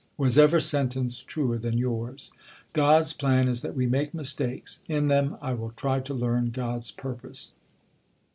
Was 0.17 0.35
ever 0.35 0.59
sentence 0.59 1.21
truer 1.21 1.59
than 1.59 1.77
yours? 1.77 2.31
"God's 2.73 3.13
plan 3.13 3.47
is 3.47 3.61
that 3.61 3.75
we 3.75 3.85
make 3.85 4.15
mistakes; 4.15 4.79
in 4.87 5.09
them 5.09 5.37
I 5.43 5.53
will 5.53 5.73
try 5.77 5.99
to 5.99 6.13
learn 6.15 6.49
God's 6.49 6.89
purpose." 6.89 7.53